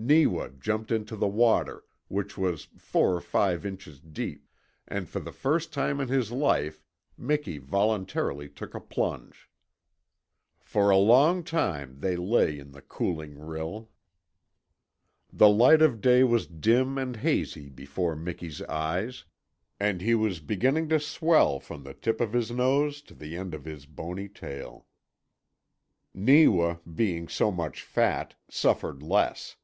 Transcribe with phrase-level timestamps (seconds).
[0.00, 4.48] Neewa jumped into the water, which was four or five inches deep,
[4.86, 6.84] and for the first time in his life
[7.16, 9.50] Miki voluntarily took a plunge.
[10.60, 13.90] For a long time they lay in the cooling rill.
[15.32, 19.24] The light of day was dim and hazy before Miki's eyes,
[19.80, 23.52] and he was beginning to swell from the tip of his nose to the end
[23.52, 24.86] of his bony tail.
[26.14, 29.56] Neewa, being so much fat, suffered less.